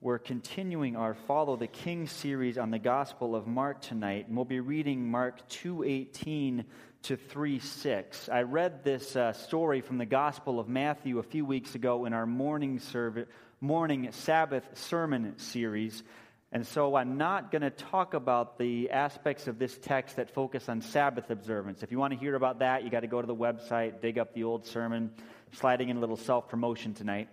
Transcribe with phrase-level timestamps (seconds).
[0.00, 4.44] We're continuing our Follow the King series on the Gospel of Mark tonight, and we'll
[4.44, 6.66] be reading Mark 2:18
[7.02, 8.28] to 3:6.
[8.28, 12.12] I read this uh, story from the Gospel of Matthew a few weeks ago in
[12.12, 13.26] our morning service,
[13.60, 16.04] morning Sabbath sermon series,
[16.52, 20.68] and so I'm not going to talk about the aspects of this text that focus
[20.68, 21.82] on Sabbath observance.
[21.82, 24.16] If you want to hear about that, you got to go to the website, dig
[24.16, 25.10] up the old sermon,
[25.50, 27.28] sliding in a little self promotion tonight.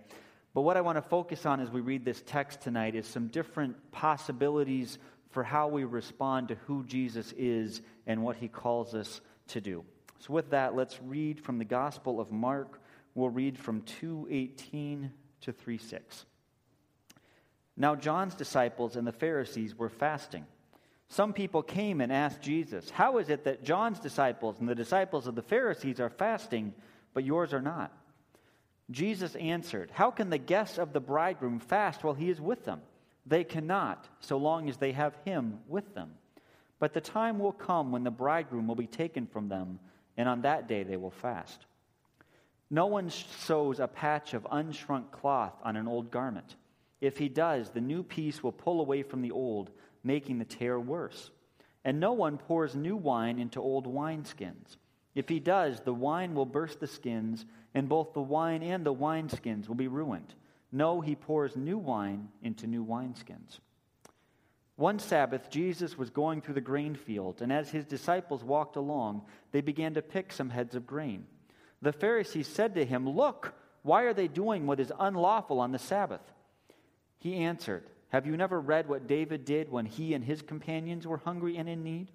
[0.56, 3.28] But what I want to focus on as we read this text tonight is some
[3.28, 4.98] different possibilities
[5.28, 9.84] for how we respond to who Jesus is and what he calls us to do.
[10.18, 12.80] So with that, let's read from the Gospel of Mark.
[13.14, 15.12] We'll read from 2:18
[15.42, 16.24] to 3:6.
[17.76, 20.46] Now John's disciples and the Pharisees were fasting.
[21.08, 25.26] Some people came and asked Jesus, "How is it that John's disciples and the disciples
[25.26, 26.72] of the Pharisees are fasting,
[27.12, 27.92] but yours are not?"
[28.90, 32.80] Jesus answered, How can the guests of the bridegroom fast while he is with them?
[33.26, 36.12] They cannot, so long as they have him with them.
[36.78, 39.80] But the time will come when the bridegroom will be taken from them,
[40.16, 41.66] and on that day they will fast.
[42.70, 46.56] No one sews a patch of unshrunk cloth on an old garment.
[47.00, 49.70] If he does, the new piece will pull away from the old,
[50.02, 51.30] making the tear worse.
[51.84, 54.76] And no one pours new wine into old wineskins.
[55.16, 58.94] If he does, the wine will burst the skins and both the wine and the
[58.94, 60.34] wineskins will be ruined.
[60.70, 63.60] No, he pours new wine into new wineskins.
[64.76, 69.22] One Sabbath, Jesus was going through the grain field, and as his disciples walked along,
[69.52, 71.26] they began to pick some heads of grain.
[71.80, 75.78] The Pharisees said to him, Look, why are they doing what is unlawful on the
[75.78, 76.20] Sabbath?
[77.18, 81.16] He answered, Have you never read what David did when he and his companions were
[81.16, 82.10] hungry and in need?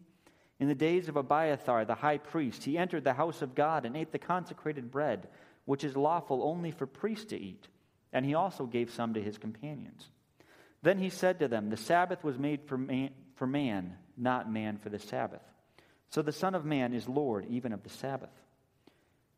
[0.61, 3.97] In the days of Abiathar the high priest, he entered the house of God and
[3.97, 5.27] ate the consecrated bread
[5.65, 7.67] which is lawful only for priests to eat.
[8.13, 10.07] And he also gave some to his companions.
[10.83, 14.77] Then he said to them, The Sabbath was made for man, for man, not man
[14.77, 15.41] for the Sabbath.
[16.11, 18.29] So the Son of Man is Lord even of the Sabbath.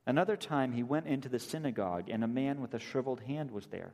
[0.06, 3.67] Another time he went into the synagogue, and a man with a shriveled hand was
[3.67, 3.94] there.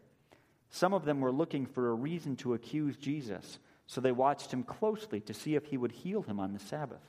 [0.71, 4.63] Some of them were looking for a reason to accuse Jesus, so they watched him
[4.63, 7.01] closely to see if he would heal him on the Sabbath.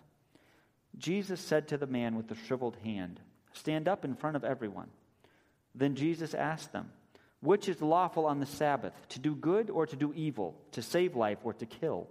[0.98, 3.20] Jesus said to the man with the shriveled hand,
[3.52, 4.88] Stand up in front of everyone.
[5.74, 6.90] Then Jesus asked them,
[7.40, 11.16] Which is lawful on the Sabbath, to do good or to do evil, to save
[11.16, 12.08] life or to kill?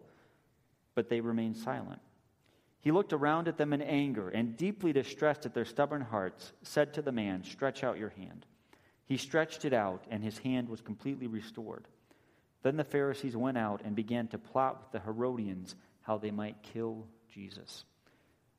[0.95, 2.01] But they remained silent.
[2.81, 6.93] He looked around at them in anger and, deeply distressed at their stubborn hearts, said
[6.93, 8.45] to the man, Stretch out your hand.
[9.05, 11.87] He stretched it out, and his hand was completely restored.
[12.61, 16.61] Then the Pharisees went out and began to plot with the Herodians how they might
[16.61, 17.85] kill Jesus.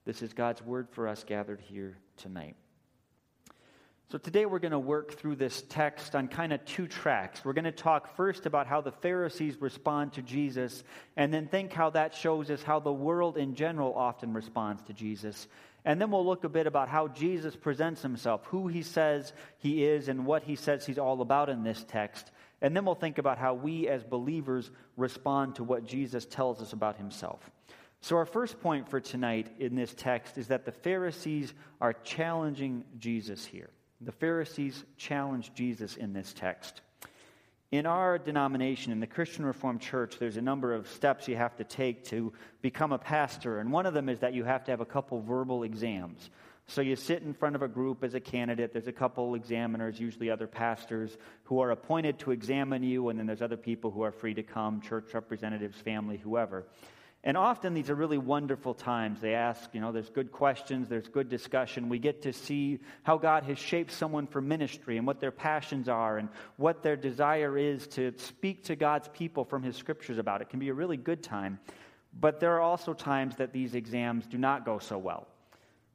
[0.04, 2.56] This is God's word for us gathered here tonight.
[4.10, 7.44] So, today we're going to work through this text on kind of two tracks.
[7.44, 10.82] We're going to talk first about how the Pharisees respond to Jesus,
[11.16, 14.92] and then think how that shows us how the world in general often responds to
[14.92, 15.46] Jesus.
[15.84, 19.84] And then we'll look a bit about how Jesus presents himself, who he says he
[19.84, 22.32] is, and what he says he's all about in this text.
[22.62, 26.72] And then we'll think about how we as believers respond to what Jesus tells us
[26.72, 27.48] about himself.
[28.02, 32.84] So, our first point for tonight in this text is that the Pharisees are challenging
[32.98, 33.70] Jesus here.
[34.00, 36.80] The Pharisees challenge Jesus in this text.
[37.70, 41.56] In our denomination, in the Christian Reformed Church, there's a number of steps you have
[41.56, 43.60] to take to become a pastor.
[43.60, 46.30] And one of them is that you have to have a couple verbal exams.
[46.66, 48.72] So you sit in front of a group as a candidate.
[48.72, 53.08] There's a couple examiners, usually other pastors, who are appointed to examine you.
[53.08, 56.66] And then there's other people who are free to come church representatives, family, whoever.
[57.22, 59.20] And often these are really wonderful times.
[59.20, 61.90] They ask, you know, there's good questions, there's good discussion.
[61.90, 65.88] We get to see how God has shaped someone for ministry and what their passions
[65.88, 70.40] are and what their desire is to speak to God's people from his scriptures about.
[70.40, 71.58] It can be a really good time.
[72.18, 75.28] But there are also times that these exams do not go so well.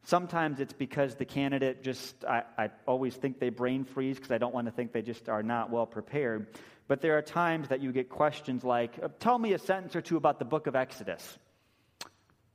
[0.03, 4.37] Sometimes it's because the candidate just, I, I always think they brain freeze because I
[4.37, 6.45] don't want to think they just are not well prepared.
[6.87, 10.01] But there are times that you get questions like, uh, Tell me a sentence or
[10.01, 11.39] two about the book of Exodus.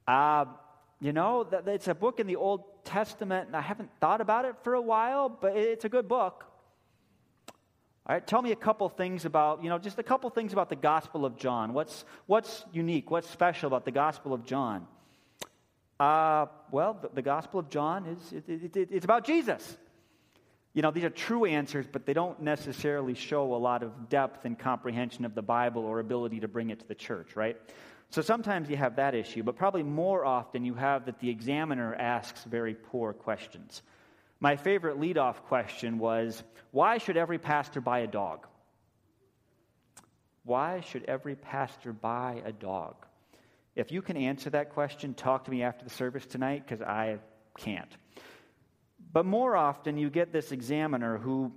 [0.07, 0.45] Uh,
[1.01, 4.55] you know, it's a book in the Old Testament, and I haven't thought about it
[4.63, 6.45] for a while, but it's a good book.
[8.07, 10.69] All right, tell me a couple things about, you know, just a couple things about
[10.69, 11.73] the Gospel of John.
[11.73, 13.11] What's, what's unique?
[13.11, 14.87] What's special about the Gospel of John?
[15.99, 19.77] Uh, well, the, the, Gospel of John is it, it, it, it's about Jesus.
[20.73, 24.45] You know, these are true answers, but they don't necessarily show a lot of depth
[24.45, 27.57] and comprehension of the Bible or ability to bring it to the church, right?
[28.11, 31.95] So sometimes you have that issue, but probably more often you have that the examiner
[31.95, 33.83] asks very poor questions.
[34.39, 38.47] My favorite leadoff question was Why should every pastor buy a dog?
[40.45, 42.95] Why should every pastor buy a dog?
[43.77, 47.19] If you can answer that question, talk to me after the service tonight because I
[47.59, 47.95] can't.
[49.13, 51.53] But more often, you get this examiner who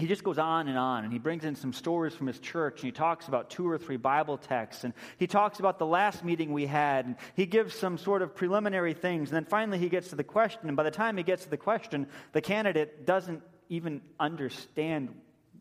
[0.00, 2.76] he just goes on and on, and he brings in some stories from his church,
[2.76, 6.24] and he talks about two or three Bible texts, and he talks about the last
[6.24, 9.90] meeting we had, and he gives some sort of preliminary things, and then finally he
[9.90, 13.04] gets to the question, and by the time he gets to the question, the candidate
[13.04, 15.14] doesn't even understand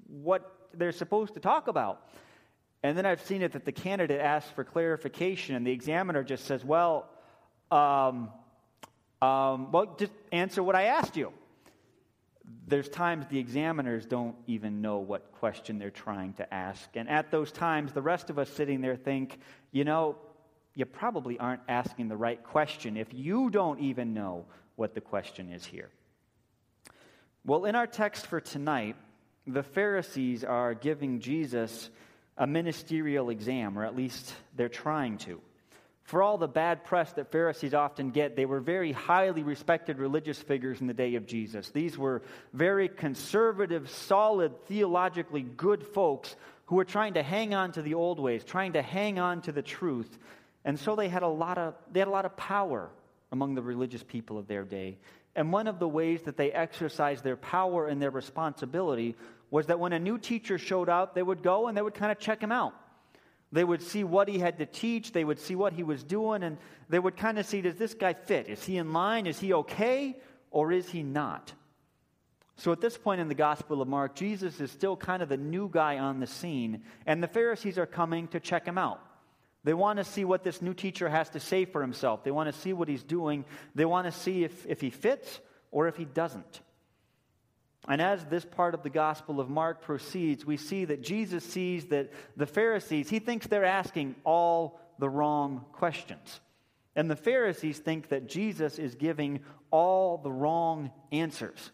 [0.07, 2.01] what they're supposed to talk about.
[2.81, 6.45] And then I've seen it that the candidate asks for clarification, and the examiner just
[6.45, 7.09] says, Well,
[7.71, 8.29] um,
[9.21, 11.33] um, well, just answer what I asked you.
[12.68, 16.89] There's times the examiners don't even know what question they're trying to ask.
[16.95, 19.39] And at those times, the rest of us sitting there think,
[19.71, 20.16] you know,
[20.74, 24.45] you probably aren't asking the right question if you don't even know
[24.75, 25.89] what the question is here.
[27.45, 28.95] Well, in our text for tonight,
[29.45, 31.89] the Pharisees are giving Jesus
[32.38, 35.42] a ministerial exam, or at least they're trying to.
[36.09, 40.39] For all the bad press that Pharisees often get, they were very highly respected religious
[40.39, 41.69] figures in the day of Jesus.
[41.69, 46.35] These were very conservative, solid, theologically good folks
[46.65, 49.51] who were trying to hang on to the old ways, trying to hang on to
[49.51, 50.17] the truth.
[50.65, 52.89] And so they had a lot of, they had a lot of power
[53.31, 54.97] among the religious people of their day.
[55.35, 59.15] And one of the ways that they exercised their power and their responsibility
[59.51, 62.11] was that when a new teacher showed up, they would go and they would kind
[62.11, 62.73] of check him out.
[63.51, 66.43] They would see what he had to teach, they would see what he was doing,
[66.43, 66.57] and
[66.87, 68.47] they would kind of see does this guy fit?
[68.47, 69.25] Is he in line?
[69.25, 70.17] Is he okay?
[70.51, 71.53] Or is he not?
[72.57, 75.37] So at this point in the Gospel of Mark, Jesus is still kind of the
[75.37, 79.01] new guy on the scene, and the Pharisees are coming to check him out.
[79.63, 82.23] They want to see what this new teacher has to say for himself.
[82.23, 83.45] They want to see what he's doing.
[83.75, 85.39] They want to see if, if he fits
[85.71, 86.61] or if he doesn't.
[87.89, 91.88] And as this part of the Gospel of Mark proceeds, we see that Jesus sees
[91.88, 96.39] that the Pharisees, he thinks they're asking all the wrong questions.
[96.95, 99.39] And the Pharisees think that Jesus is giving
[99.71, 101.71] all the wrong answers.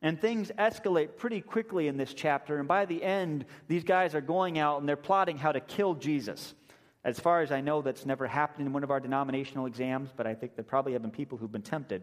[0.00, 2.58] And things escalate pretty quickly in this chapter.
[2.60, 5.94] And by the end, these guys are going out and they're plotting how to kill
[5.94, 6.54] Jesus.
[7.02, 10.26] As far as I know, that's never happened in one of our denominational exams, but
[10.26, 12.02] I think there probably have been people who've been tempted.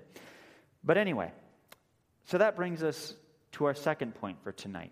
[0.83, 1.31] But anyway,
[2.25, 3.13] so that brings us
[3.55, 4.91] to our second point for tonight.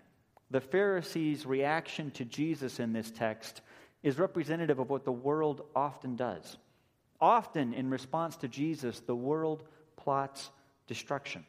[0.50, 3.62] The Pharisees' reaction to Jesus in this text
[4.04, 6.58] is representative of what the world often does.
[7.20, 9.64] Often, in response to Jesus, the world
[9.98, 10.50] plots
[10.88, 11.46] destruction.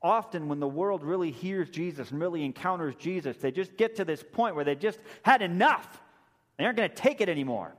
[0.00, 4.04] Often, when the world really hears Jesus and really encounters Jesus, they just get to
[4.04, 6.00] this point where they just had enough.
[6.56, 7.74] They aren't going to take it anymore.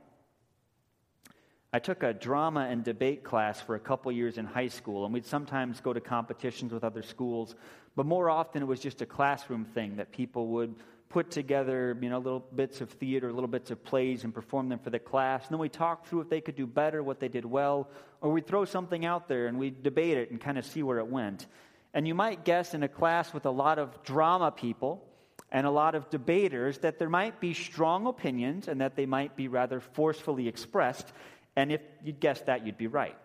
[1.70, 5.12] I took a drama and debate class for a couple years in high school, and
[5.12, 7.54] we'd sometimes go to competitions with other schools,
[7.94, 10.74] but more often it was just a classroom thing that people would
[11.10, 14.78] put together, you know, little bits of theater, little bits of plays, and perform them
[14.78, 15.42] for the class.
[15.42, 17.88] And then we talk through if they could do better, what they did well,
[18.20, 20.98] or we'd throw something out there and we'd debate it and kind of see where
[20.98, 21.46] it went.
[21.92, 25.04] And you might guess in a class with a lot of drama people
[25.50, 29.34] and a lot of debaters that there might be strong opinions and that they might
[29.36, 31.10] be rather forcefully expressed.
[31.58, 33.16] And if you'd guess that, you'd be right.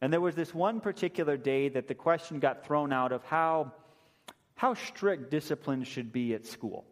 [0.00, 3.72] And there was this one particular day that the question got thrown out of how,
[4.54, 6.86] how strict discipline should be at school.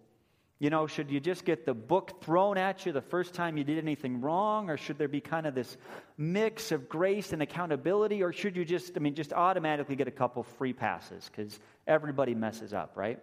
[0.59, 3.65] You know, should you just get the book thrown at you the first time you
[3.65, 4.69] did anything wrong?
[4.69, 5.79] Or should there be kind of this
[6.19, 8.23] mix of grace and accountability?
[8.23, 12.35] Or should you just, I mean, just automatically get a couple free passes because everybody
[12.35, 13.19] messes up, right?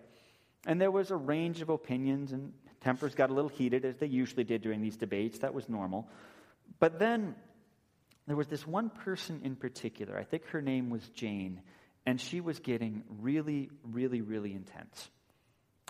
[0.65, 2.51] And there was a range of opinions, and
[2.81, 5.37] tempers got a little heated as they usually did during these debates.
[5.37, 6.09] That was normal.
[6.79, 7.35] But then
[8.27, 11.61] there was this one person in particular, I think her name was Jane,
[12.05, 15.09] and she was getting really, really, really intense.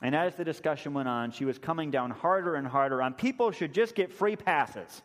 [0.01, 3.51] And as the discussion went on, she was coming down harder and harder on people
[3.51, 5.01] should just get free passes.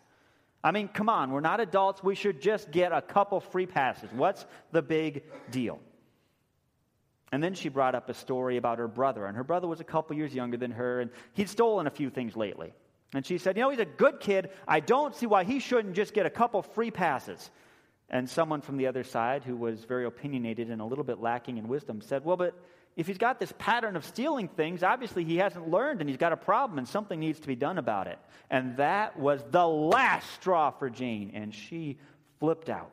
[0.63, 2.03] I mean, come on, we're not adults.
[2.05, 4.11] We should just get a couple free passes.
[4.13, 5.81] What's the big deal?
[7.33, 9.25] And then she brought up a story about her brother.
[9.25, 12.11] And her brother was a couple years younger than her, and he'd stolen a few
[12.11, 12.75] things lately.
[13.15, 14.51] And she said, You know, he's a good kid.
[14.67, 17.51] I don't see why he shouldn't just get a couple free passes.
[18.09, 21.57] And someone from the other side, who was very opinionated and a little bit lacking
[21.57, 22.55] in wisdom, said, Well, but
[22.97, 26.33] if he's got this pattern of stealing things, obviously he hasn't learned and he's got
[26.33, 28.19] a problem and something needs to be done about it.
[28.51, 31.99] And that was the last straw for Jane, and she
[32.39, 32.91] flipped out.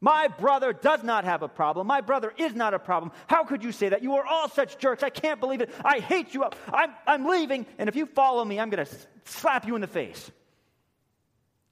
[0.00, 1.86] My brother does not have a problem.
[1.86, 3.12] My brother is not a problem.
[3.26, 4.02] How could you say that?
[4.02, 5.02] You are all such jerks.
[5.02, 5.70] I can't believe it.
[5.84, 6.44] I hate you.
[6.72, 8.92] I'm, I'm leaving, and if you follow me, I'm going to
[9.24, 10.30] slap you in the face.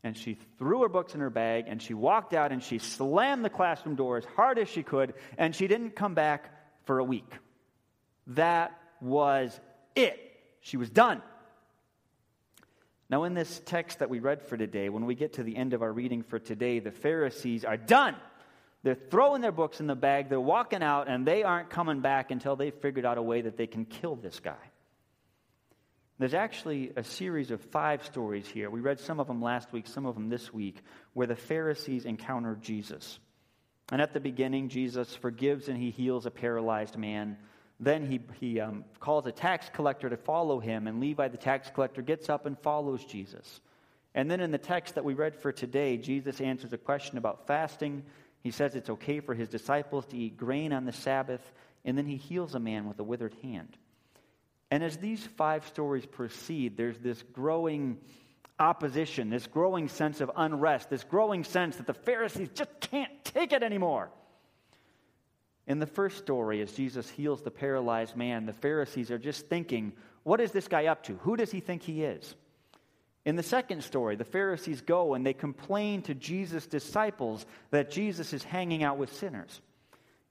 [0.05, 3.45] And she threw her books in her bag, and she walked out, and she slammed
[3.45, 6.51] the classroom door as hard as she could, and she didn't come back
[6.87, 7.31] for a week.
[8.29, 9.59] That was
[9.95, 10.19] it.
[10.61, 11.23] She was done.
[13.13, 15.75] Now, in this text that we read for today, when we get to the end
[15.75, 18.17] of our reading for today, the Pharisees are done.
[18.85, 22.31] They're throwing their books in the bag, they're walking out, and they aren't coming back
[22.31, 24.71] until they've figured out a way that they can kill this guy.
[26.19, 28.71] There's actually a series of five stories here.
[28.71, 30.79] We read some of them last week, some of them this week,
[31.13, 33.19] where the Pharisees encounter Jesus.
[33.91, 37.37] And at the beginning, Jesus forgives and he heals a paralyzed man.
[37.81, 41.71] Then he, he um, calls a tax collector to follow him, and Levi, the tax
[41.71, 43.61] collector, gets up and follows Jesus.
[44.15, 47.47] And then in the text that we read for today, Jesus answers a question about
[47.47, 48.05] fasting.
[48.43, 51.53] He says it's okay for his disciples to eat grain on the Sabbath,
[51.85, 53.77] and then he heals a man with a withered hand.
[54.71, 57.99] And as these five stories proceed, there's this growing
[58.59, 63.53] opposition, this growing sense of unrest, this growing sense that the Pharisees just can't take
[63.53, 64.11] it anymore.
[65.67, 69.93] In the first story, as Jesus heals the paralyzed man, the Pharisees are just thinking,
[70.25, 71.15] what is this guy up to?
[71.19, 72.35] Who does he think he is?
[73.25, 78.33] In the second story, the Pharisees go and they complain to Jesus' disciples that Jesus
[78.33, 79.61] is hanging out with sinners.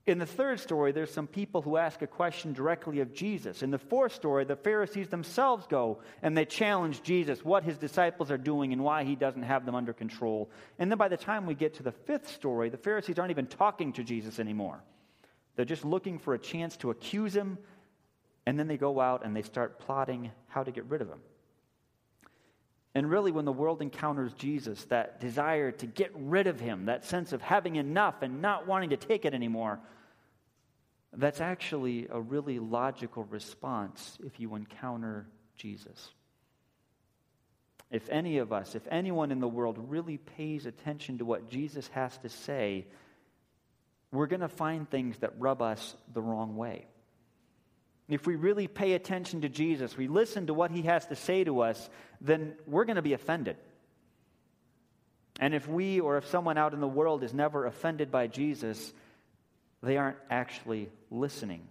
[0.07, 3.61] In the third story, there's some people who ask a question directly of Jesus.
[3.61, 8.31] In the fourth story, the Pharisees themselves go and they challenge Jesus, what his disciples
[8.31, 10.49] are doing and why he doesn't have them under control.
[10.79, 13.47] And then by the time we get to the fifth story, the Pharisees aren't even
[13.47, 14.81] talking to Jesus anymore.
[15.55, 17.57] They're just looking for a chance to accuse him,
[18.45, 21.19] and then they go out and they start plotting how to get rid of him.
[22.93, 27.05] And really, when the world encounters Jesus, that desire to get rid of him, that
[27.05, 29.79] sense of having enough and not wanting to take it anymore,
[31.13, 36.11] that's actually a really logical response if you encounter Jesus.
[37.89, 41.89] If any of us, if anyone in the world really pays attention to what Jesus
[41.89, 42.87] has to say,
[44.11, 46.85] we're going to find things that rub us the wrong way.
[48.09, 51.45] If we really pay attention to Jesus, we listen to what he has to say
[51.45, 51.89] to us,
[52.19, 53.55] then we're going to be offended.
[55.39, 58.93] And if we or if someone out in the world is never offended by Jesus,
[59.81, 61.61] they aren't actually listening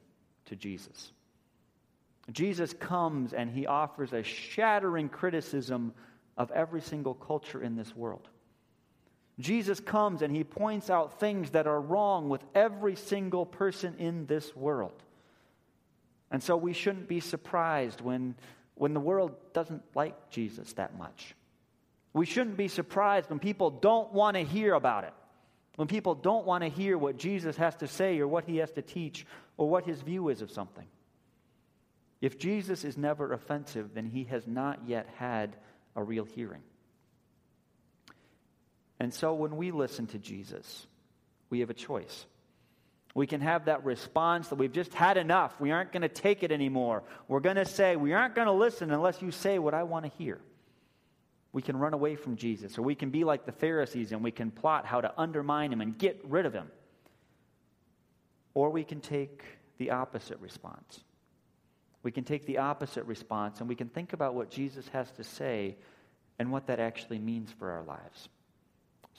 [0.47, 1.13] to Jesus.
[2.33, 5.93] Jesus comes and he offers a shattering criticism
[6.37, 8.29] of every single culture in this world.
[9.41, 14.27] Jesus comes and he points out things that are wrong with every single person in
[14.27, 15.03] this world.
[16.31, 18.35] And so we shouldn't be surprised when,
[18.75, 21.35] when the world doesn't like Jesus that much.
[22.13, 25.15] We shouldn't be surprised when people don't want to hear about it,
[25.77, 28.73] when people don't want to hear what Jesus has to say or what he has
[28.73, 30.87] to teach or what his view is of something.
[32.21, 35.57] If Jesus is never offensive, then he has not yet had
[35.97, 36.63] a real hearing.
[39.01, 40.87] And so when we listen to Jesus,
[41.49, 42.27] we have a choice.
[43.15, 45.59] We can have that response that we've just had enough.
[45.59, 47.03] We aren't going to take it anymore.
[47.27, 50.05] We're going to say, We aren't going to listen unless you say what I want
[50.05, 50.39] to hear.
[51.53, 54.31] We can run away from Jesus, or we can be like the Pharisees and we
[54.31, 56.71] can plot how to undermine him and get rid of him.
[58.55, 59.43] Or we can take
[59.79, 61.01] the opposite response.
[62.05, 65.25] We can take the opposite response and we can think about what Jesus has to
[65.25, 65.77] say
[66.39, 68.29] and what that actually means for our lives.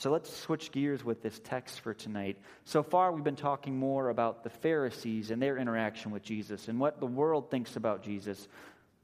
[0.02, 2.40] So let's switch gears with this text for tonight.
[2.66, 6.80] So far, we've been talking more about the Pharisees and their interaction with Jesus and
[6.80, 8.48] what the world thinks about Jesus.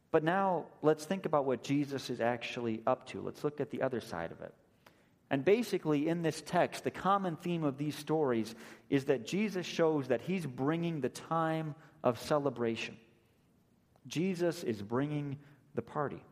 [0.09, 3.21] But now, let's think about what Jesus is actually up to.
[3.21, 4.51] Let's look at the other side of it.
[5.29, 8.55] And basically, in this text, the common theme of these stories
[8.89, 12.97] is that Jesus shows that he's bringing the time of celebration.
[14.07, 15.37] Jesus is bringing
[15.75, 16.23] the party.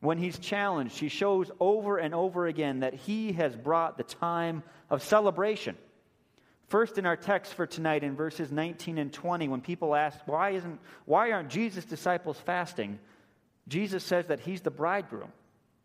[0.00, 4.62] When he's challenged, he shows over and over again that he has brought the time
[4.88, 5.76] of celebration.
[6.68, 10.50] First, in our text for tonight, in verses 19 and 20, when people ask, why,
[10.50, 12.98] isn't, why aren't Jesus' disciples fasting?
[13.68, 15.32] Jesus says that he's the bridegroom.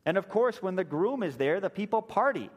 [0.06, 2.50] And of course, when the groom is there, the people party.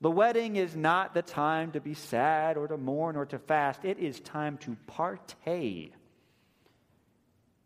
[0.00, 3.84] The wedding is not the time to be sad or to mourn or to fast,
[3.84, 5.90] it is time to partay.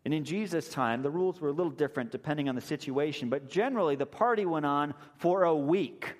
[0.05, 3.49] And in Jesus' time, the rules were a little different depending on the situation, but
[3.49, 6.15] generally the party went on for a week.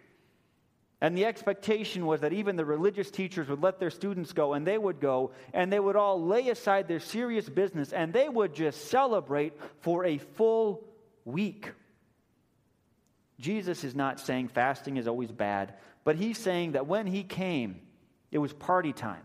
[1.02, 4.66] And the expectation was that even the religious teachers would let their students go, and
[4.66, 8.54] they would go, and they would all lay aside their serious business, and they would
[8.54, 10.86] just celebrate for a full
[11.26, 11.70] week.
[13.38, 15.74] Jesus is not saying fasting is always bad,
[16.06, 17.82] but he's saying that when he came,
[18.32, 19.24] it was party time.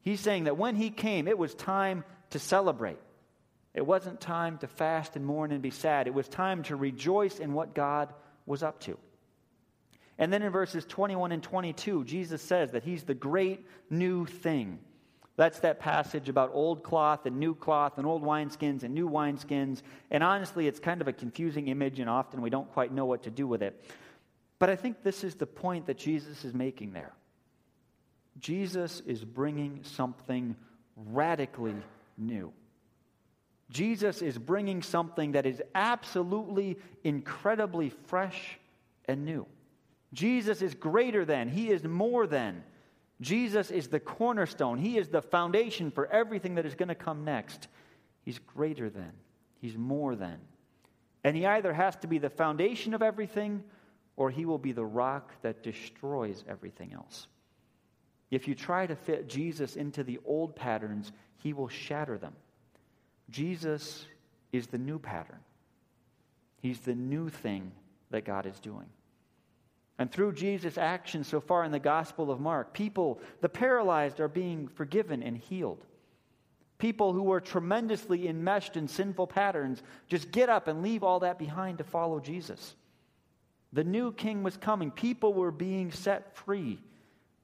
[0.00, 2.98] He's saying that when he came, it was time to celebrate.
[3.74, 6.06] It wasn't time to fast and mourn and be sad.
[6.06, 8.12] It was time to rejoice in what God
[8.46, 8.98] was up to.
[10.18, 14.78] And then in verses 21 and 22, Jesus says that he's the great new thing.
[15.36, 19.80] That's that passage about old cloth and new cloth and old wineskins and new wineskins.
[20.10, 23.22] And honestly, it's kind of a confusing image, and often we don't quite know what
[23.22, 23.82] to do with it.
[24.58, 27.14] But I think this is the point that Jesus is making there.
[28.38, 30.56] Jesus is bringing something
[30.96, 31.76] radically
[32.18, 32.52] new.
[33.70, 38.58] Jesus is bringing something that is absolutely, incredibly fresh
[39.06, 39.46] and new.
[40.12, 42.64] Jesus is greater than, He is more than.
[43.20, 44.78] Jesus is the cornerstone.
[44.78, 47.68] He is the foundation for everything that is going to come next.
[48.22, 49.12] He's greater than,
[49.60, 50.38] He's more than.
[51.22, 53.62] And He either has to be the foundation of everything
[54.16, 57.28] or He will be the rock that destroys everything else.
[58.32, 62.34] If you try to fit Jesus into the old patterns, He will shatter them.
[63.30, 64.06] Jesus
[64.52, 65.40] is the new pattern,
[66.60, 67.72] He's the new thing
[68.10, 68.86] that God is doing.
[69.98, 74.28] And through Jesus' actions so far in the Gospel of Mark, people, the paralyzed, are
[74.28, 75.84] being forgiven and healed.
[76.78, 81.38] People who were tremendously enmeshed in sinful patterns just get up and leave all that
[81.38, 82.74] behind to follow Jesus.
[83.74, 84.90] The new king was coming.
[84.90, 86.78] People were being set free.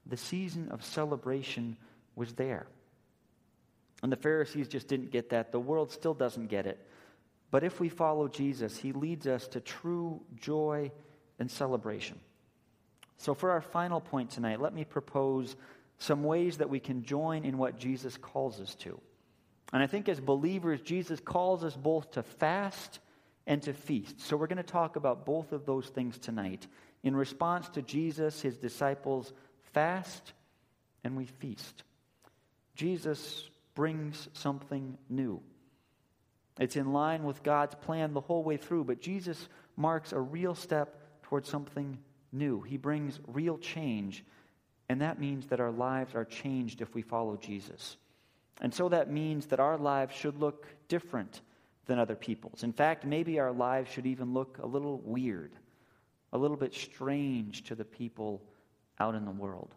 [0.06, 1.76] The season of celebration
[2.14, 2.66] was there.
[4.02, 5.52] And the Pharisees just didn't get that.
[5.52, 6.86] The world still doesn't get it.
[7.50, 10.90] But if we follow Jesus, he leads us to true joy
[11.38, 12.18] and celebration.
[13.18, 15.56] So, for our final point tonight, let me propose
[15.98, 19.00] some ways that we can join in what Jesus calls us to.
[19.72, 22.98] And I think as believers, Jesus calls us both to fast
[23.46, 24.20] and to feast.
[24.20, 26.66] So, we're going to talk about both of those things tonight.
[27.02, 29.32] In response to Jesus, his disciples
[29.72, 30.32] fast
[31.04, 31.84] and we feast.
[32.74, 35.40] Jesus brings something new.
[36.58, 40.56] It's in line with God's plan the whole way through, but Jesus marks a real
[40.56, 41.98] step towards something
[42.32, 42.62] new.
[42.62, 44.24] He brings real change,
[44.88, 47.96] and that means that our lives are changed if we follow Jesus.
[48.62, 51.42] And so that means that our lives should look different
[51.84, 52.62] than other people's.
[52.62, 55.52] In fact, maybe our lives should even look a little weird,
[56.32, 58.42] a little bit strange to the people
[58.98, 59.74] out in the world.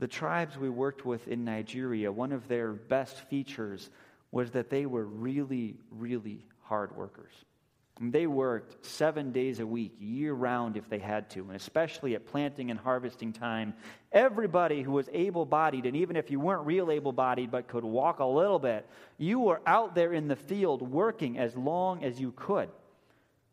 [0.00, 3.90] The tribes we worked with in Nigeria, one of their best features
[4.32, 7.32] was that they were really, really hard workers.
[8.00, 12.24] They worked seven days a week, year round if they had to, and especially at
[12.24, 13.74] planting and harvesting time.
[14.10, 17.84] Everybody who was able bodied, and even if you weren't real able bodied but could
[17.84, 22.18] walk a little bit, you were out there in the field working as long as
[22.18, 22.70] you could.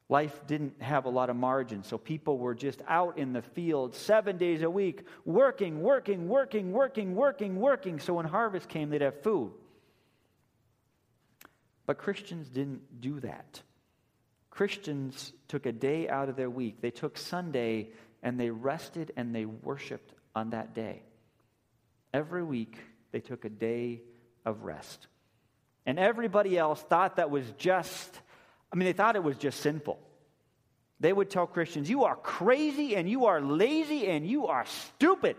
[0.10, 3.94] Life didn't have a lot of margin, so people were just out in the field
[3.94, 9.02] seven days a week, working, working, working, working, working, working, so when harvest came, they'd
[9.02, 9.52] have food.
[11.86, 13.62] But Christians didn't do that.
[14.50, 16.82] Christians took a day out of their week.
[16.82, 17.90] They took Sunday
[18.24, 21.04] and they rested and they worshiped on that day.
[22.14, 22.78] Every week,
[23.12, 24.02] they took a day
[24.46, 25.08] of rest.
[25.86, 28.20] And everybody else thought that was just,
[28.72, 30.00] I mean, they thought it was just sinful.
[31.00, 35.38] They would tell Christians, You are crazy and you are lazy and you are stupid.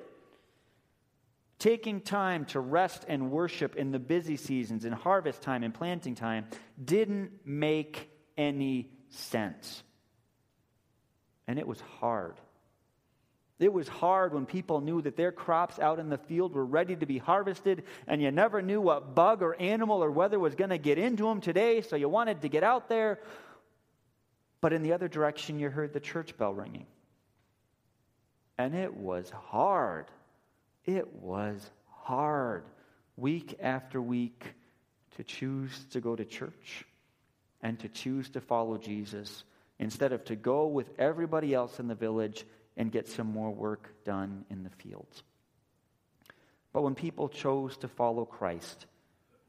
[1.59, 6.15] Taking time to rest and worship in the busy seasons, in harvest time and planting
[6.15, 6.47] time,
[6.83, 9.83] didn't make any sense.
[11.49, 12.37] And it was hard.
[13.59, 16.95] It was hard when people knew that their crops out in the field were ready
[16.95, 20.71] to be harvested, and you never knew what bug or animal or weather was going
[20.71, 23.21] to get into them today, so you wanted to get out there.
[24.61, 26.87] But in the other direction, you heard the church bell ringing.
[28.57, 30.07] And it was hard.
[30.85, 32.65] It was hard,
[33.17, 34.45] week after week,
[35.17, 36.85] to choose to go to church
[37.61, 39.43] and to choose to follow Jesus
[39.81, 42.45] instead of to go with everybody else in the village
[42.79, 45.25] and get some more work done in the fields.
[46.73, 48.87] But when people chose to follow Christ,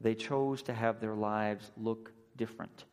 [0.00, 2.84] they chose to have their lives look different.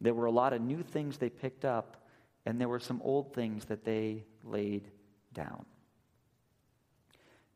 [0.00, 2.04] There were a lot of new things they picked up,
[2.44, 4.86] and there were some old things that they laid
[5.32, 5.64] down.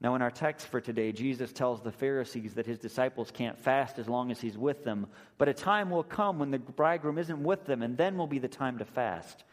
[0.01, 3.99] Now, in our text for today, Jesus tells the Pharisees that his disciples can't fast
[3.99, 7.43] as long as he's with them, but a time will come when the bridegroom isn't
[7.43, 9.45] with them, and then will be the time to fast.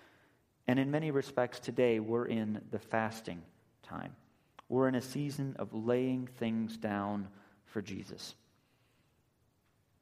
[0.68, 3.42] And in many respects, today, we're in the fasting
[3.84, 4.14] time.
[4.70, 7.30] We're in a season of laying things down
[7.66, 8.36] for Jesus.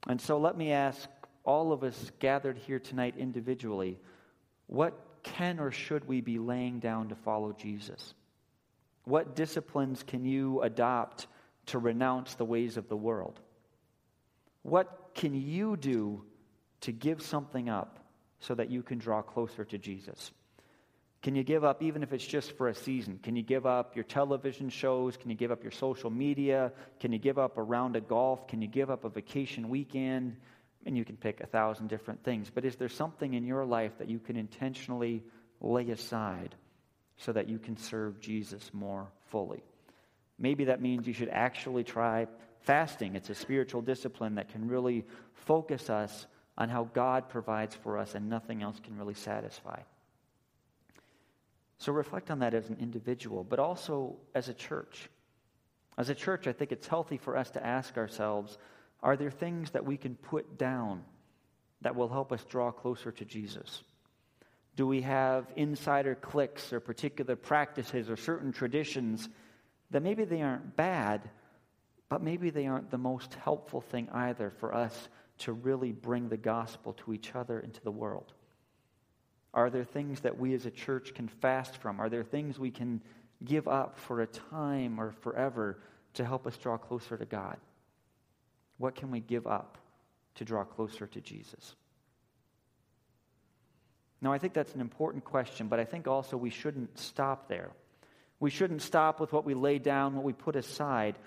[0.07, 1.07] And so let me ask
[1.43, 3.99] all of us gathered here tonight individually
[4.67, 8.15] what can or should we be laying down to follow Jesus?
[9.03, 11.27] What disciplines can you adopt
[11.67, 13.39] to renounce the ways of the world?
[14.63, 16.23] What can you do
[16.81, 17.99] to give something up
[18.39, 20.31] so that you can draw closer to Jesus?
[21.25, 23.19] Can you give up, even if it's just for a season?
[23.23, 25.17] Can you give up your television shows?
[25.17, 26.71] Can you give up your social media?
[26.99, 28.47] Can you give up a round of golf?
[28.47, 30.37] Can you give up a vacation weekend?
[30.85, 32.51] And you can pick a thousand different things.
[32.53, 35.23] But is there something in your life that you can intentionally
[35.61, 36.53] lay aside
[37.17, 39.63] so that you can serve Jesus more fully?
[40.37, 42.27] Maybe that means you should actually try
[42.59, 43.15] fasting.
[43.15, 48.13] It's a spiritual discipline that can really focus us on how God provides for us
[48.13, 49.79] and nothing else can really satisfy.
[51.77, 55.09] So reflect on that as an individual, but also as a church.
[55.97, 58.57] As a church, I think it's healthy for us to ask ourselves
[59.03, 61.03] are there things that we can put down
[61.81, 63.83] that will help us draw closer to Jesus?
[64.75, 69.29] Do we have insider cliques or particular practices or certain traditions
[69.91, 71.29] that maybe they aren't bad,
[72.09, 75.09] but maybe they aren't the most helpful thing either for us
[75.39, 78.33] to really bring the gospel to each other and to the world?
[79.55, 82.01] Are there things that we as a church can fast from?
[82.01, 83.01] Are there things we can
[83.43, 85.79] give up for a time or forever
[86.15, 87.57] to help us draw closer to God?
[88.77, 89.77] What can we give up
[90.35, 91.73] to draw closer to Jesus?
[94.21, 97.71] Now, I think that's an important question, but I think also we shouldn't stop there.
[98.41, 101.17] We shouldn't stop with what we lay down, what we put aside.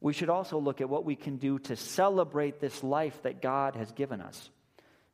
[0.00, 3.76] We should also look at what we can do to celebrate this life that God
[3.76, 4.50] has given us.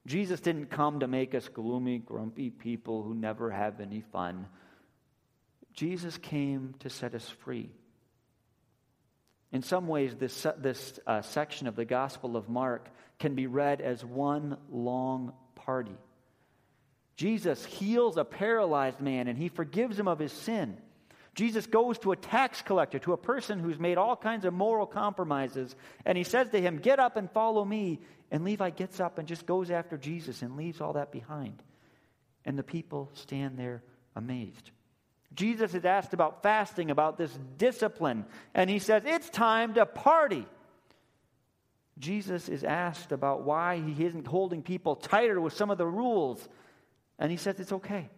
[0.07, 4.47] Jesus didn't come to make us gloomy, grumpy people who never have any fun.
[5.75, 7.71] Jesus came to set us free.
[9.53, 12.89] In some ways, this, this uh, section of the Gospel of Mark
[13.19, 15.97] can be read as one long party.
[17.17, 20.79] Jesus heals a paralyzed man and he forgives him of his sin.
[21.35, 24.87] Jesus goes to a tax collector, to a person who's made all kinds of moral
[24.87, 28.01] compromises, and he says to him, Get up and follow me.
[28.33, 31.63] And Levi gets up and just goes after Jesus and leaves all that behind.
[32.47, 33.83] And the people stand there
[34.17, 34.71] amazed.
[35.35, 40.47] Jesus is asked about fasting, about this discipline, and he says, It's time to party.
[41.99, 46.49] Jesus is asked about why he isn't holding people tighter with some of the rules,
[47.19, 48.09] and he says, It's okay.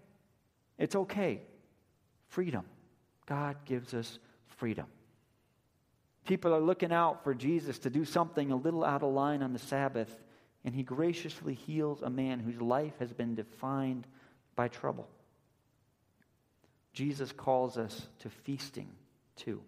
[0.79, 1.43] It's okay.
[2.29, 2.65] Freedom.
[3.27, 4.19] God gives us
[4.59, 4.87] freedom.
[6.25, 9.53] People are looking out for Jesus to do something a little out of line on
[9.53, 10.23] the Sabbath,
[10.65, 14.07] and he graciously heals a man whose life has been defined
[14.57, 15.09] by trouble.
[16.95, 18.89] Jesus calls us to feasting
[19.37, 19.61] too.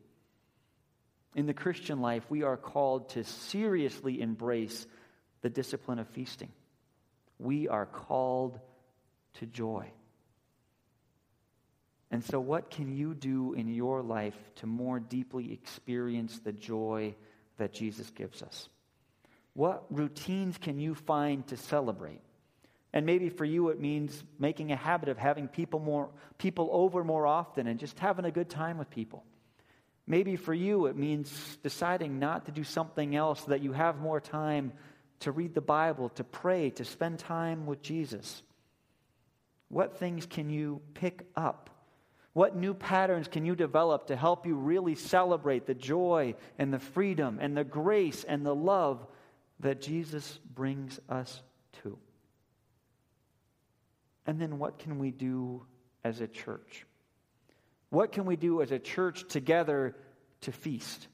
[1.34, 4.86] In the Christian life, we are called to seriously embrace
[5.42, 6.50] the discipline of feasting.
[7.38, 8.58] We are called
[9.34, 9.90] to joy.
[12.10, 17.14] And so, what can you do in your life to more deeply experience the joy
[17.58, 18.68] that Jesus gives us?
[19.54, 22.20] What routines can you find to celebrate?
[22.92, 27.02] And maybe for you, it means making a habit of having people, more, people over
[27.02, 29.24] more often and just having a good time with people.
[30.06, 33.98] Maybe for you, it means deciding not to do something else so that you have
[33.98, 34.72] more time
[35.20, 38.42] to read the Bible, to pray, to spend time with Jesus.
[39.68, 41.70] What things can you pick up
[42.36, 46.78] what new patterns can you develop to help you really celebrate the joy and the
[46.78, 49.06] freedom and the grace and the love
[49.60, 51.40] that Jesus brings us
[51.82, 51.96] to?
[54.26, 55.62] And then what can we do
[56.04, 56.84] as a church?
[57.88, 59.96] What can we do as a church together
[60.42, 61.08] to feast?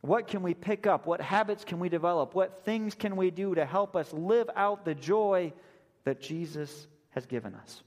[0.00, 1.06] What can we pick up?
[1.06, 2.34] What habits can we develop?
[2.34, 5.52] What things can we do to help us live out the joy
[6.02, 7.84] that Jesus has given us?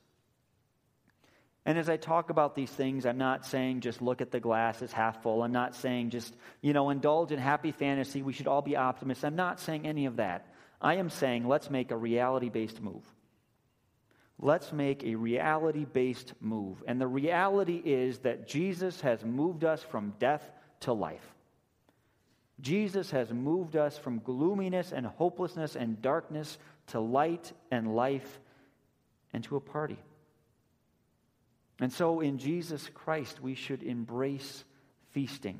[1.65, 4.84] And as I talk about these things, I'm not saying just look at the glass
[4.84, 5.41] as half full.
[5.41, 8.21] I'm not saying just, you know, indulge in happy fantasy.
[8.21, 9.23] We should all be optimists.
[9.23, 10.54] I'm not saying any of that.
[10.80, 13.04] I am saying let's make a reality based move.
[14.38, 16.84] Let's make a reality based move.
[16.86, 20.43] And the reality is that Jesus has moved us from death
[20.82, 21.25] to life.
[22.62, 28.39] Jesus has moved us from gloominess and hopelessness and darkness to light and life
[29.34, 29.97] and to a party.
[31.80, 34.64] And so in Jesus Christ, we should embrace
[35.12, 35.60] feasting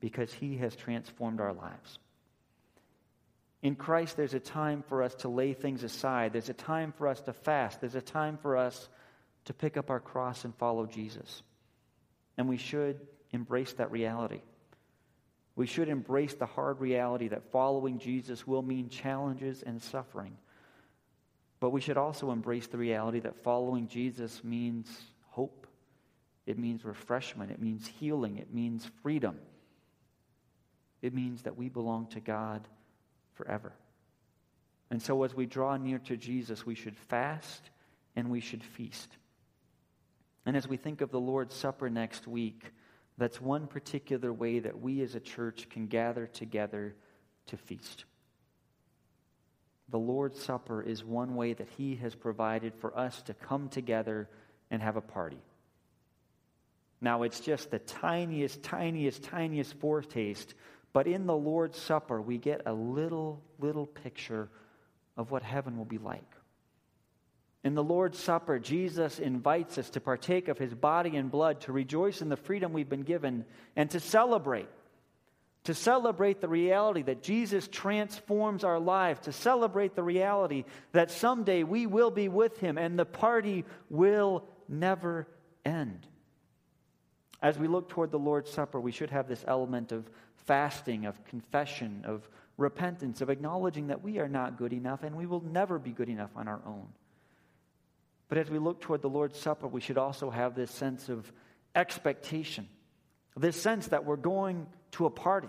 [0.00, 1.98] because he has transformed our lives.
[3.62, 6.32] In Christ, there's a time for us to lay things aside.
[6.32, 7.80] There's a time for us to fast.
[7.80, 8.88] There's a time for us
[9.46, 11.42] to pick up our cross and follow Jesus.
[12.36, 13.00] And we should
[13.32, 14.42] embrace that reality.
[15.56, 20.36] We should embrace the hard reality that following Jesus will mean challenges and suffering.
[21.58, 24.88] But we should also embrace the reality that following Jesus means
[26.48, 29.38] it means refreshment, it means healing, it means freedom.
[31.02, 32.66] It means that we belong to God
[33.34, 33.74] forever.
[34.90, 37.68] And so, as we draw near to Jesus, we should fast
[38.16, 39.10] and we should feast.
[40.46, 42.72] And as we think of the Lord's Supper next week,
[43.18, 46.94] that's one particular way that we as a church can gather together
[47.48, 48.06] to feast.
[49.90, 54.30] The Lord's Supper is one way that He has provided for us to come together
[54.70, 55.42] and have a party.
[57.00, 60.54] Now, it's just the tiniest, tiniest, tiniest foretaste,
[60.92, 64.48] but in the Lord's Supper, we get a little, little picture
[65.16, 66.24] of what heaven will be like.
[67.64, 71.72] In the Lord's Supper, Jesus invites us to partake of his body and blood, to
[71.72, 73.44] rejoice in the freedom we've been given,
[73.76, 74.68] and to celebrate.
[75.64, 81.62] To celebrate the reality that Jesus transforms our lives, to celebrate the reality that someday
[81.62, 85.28] we will be with him and the party will never
[85.66, 86.06] end.
[87.40, 90.10] As we look toward the Lord's Supper, we should have this element of
[90.46, 95.26] fasting, of confession, of repentance, of acknowledging that we are not good enough and we
[95.26, 96.88] will never be good enough on our own.
[98.28, 101.30] But as we look toward the Lord's Supper, we should also have this sense of
[101.74, 102.68] expectation,
[103.36, 105.48] this sense that we're going to a party,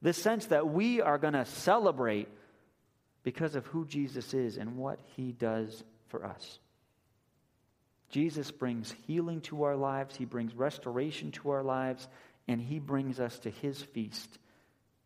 [0.00, 2.28] this sense that we are going to celebrate
[3.22, 6.58] because of who Jesus is and what he does for us.
[8.10, 12.08] Jesus brings healing to our lives, He brings restoration to our lives,
[12.48, 14.38] and He brings us to His feast,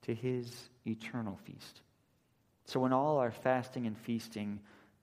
[0.02, 0.50] to His
[0.86, 1.82] eternal feast.
[2.64, 4.60] So, in all our fasting and feasting,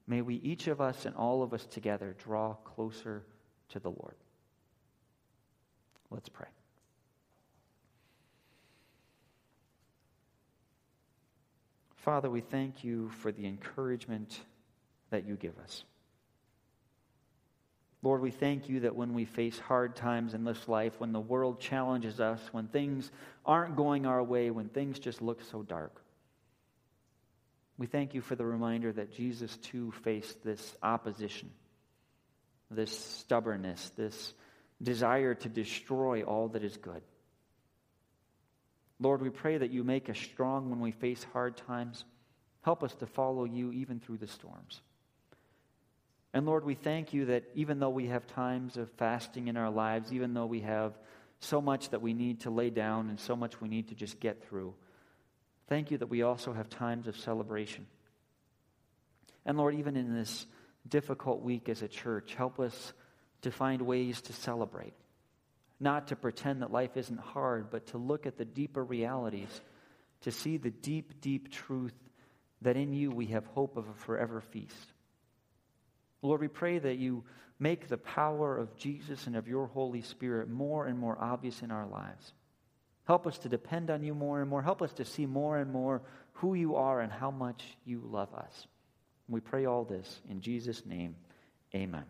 [0.07, 3.23] may we, each of us and all of us together, draw closer
[3.69, 4.15] to the Lord.
[6.09, 6.47] Let's pray.
[11.97, 14.39] Father, we thank you for the encouragement
[15.11, 15.83] that you give us.
[18.03, 21.19] Lord, we thank you that when we face hard times in this life, when the
[21.19, 23.11] world challenges us, when things
[23.45, 26.01] aren't going our way, when things just look so dark,
[27.77, 31.51] we thank you for the reminder that Jesus too faced this opposition,
[32.71, 34.33] this stubbornness, this
[34.81, 37.01] desire to destroy all that is good.
[38.99, 42.03] Lord, we pray that you make us strong when we face hard times.
[42.61, 44.81] Help us to follow you even through the storms.
[46.33, 49.69] And Lord, we thank you that even though we have times of fasting in our
[49.69, 50.97] lives, even though we have
[51.39, 54.19] so much that we need to lay down and so much we need to just
[54.19, 54.73] get through,
[55.67, 57.85] thank you that we also have times of celebration.
[59.45, 60.45] And Lord, even in this
[60.87, 62.93] difficult week as a church, help us
[63.41, 64.93] to find ways to celebrate.
[65.79, 69.61] Not to pretend that life isn't hard, but to look at the deeper realities,
[70.21, 71.95] to see the deep, deep truth
[72.61, 74.93] that in you we have hope of a forever feast.
[76.21, 77.23] Lord, we pray that you
[77.59, 81.71] make the power of Jesus and of your Holy Spirit more and more obvious in
[81.71, 82.33] our lives.
[83.05, 84.61] Help us to depend on you more and more.
[84.61, 86.01] Help us to see more and more
[86.33, 88.67] who you are and how much you love us.
[89.27, 91.15] We pray all this in Jesus' name.
[91.73, 92.05] Amen.